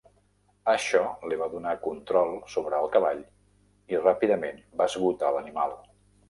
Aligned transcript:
Això 0.71 1.01
li 1.31 1.35
va 1.41 1.49
donar 1.51 1.73
control 1.83 2.33
sobre 2.53 2.79
el 2.85 2.89
cavall 2.95 3.21
i 3.95 4.01
ràpidament 4.07 4.59
va 4.81 4.89
esgotar 4.93 5.31
l'animal. 5.37 5.79